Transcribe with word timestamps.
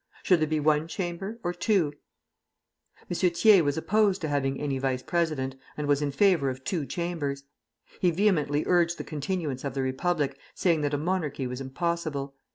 Should 0.23 0.39
there 0.39 0.47
be 0.47 0.59
one 0.59 0.87
Chamber, 0.87 1.37
or 1.43 1.53
two? 1.53 1.93
M. 3.07 3.15
Thiers 3.15 3.61
was 3.61 3.77
opposed 3.77 4.19
to 4.21 4.27
having 4.29 4.59
any 4.59 4.79
vice 4.79 5.03
president, 5.03 5.53
and 5.77 5.85
was 5.87 6.01
in 6.01 6.09
favor 6.09 6.49
of 6.49 6.63
two 6.63 6.87
Chambers. 6.87 7.43
He 7.99 8.09
vehemently 8.09 8.63
urged 8.65 8.97
the 8.97 9.03
continuance 9.03 9.63
of 9.63 9.75
the 9.75 9.83
Republic, 9.83 10.39
saying 10.55 10.81
that 10.81 10.95
a 10.95 10.97
monarchy 10.97 11.45
was 11.45 11.61
impossible. 11.61 12.33